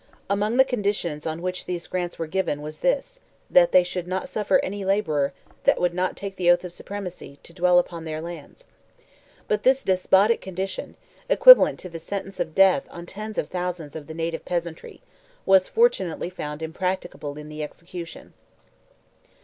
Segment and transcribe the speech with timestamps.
[0.31, 4.59] Among the conditions on which these grants were given was this—"that they should not suffer
[4.65, 5.31] any labourer,
[5.65, 8.65] that would not take the oath of supremacy," to dwell upon their lands.
[9.47, 14.43] But this despotic condition—equivalent to sentence of death on tens of thousands of the native
[14.43, 18.33] peasantry—was fortunately found impracticable in the execution.